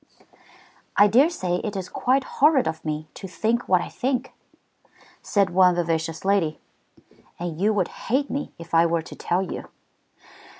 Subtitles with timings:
[0.97, 4.33] "I dare say it is quite horrid of me to think what I think,"
[5.21, 6.59] said one vivacious lady,
[7.37, 9.69] "and you would hate me if I were to tell you."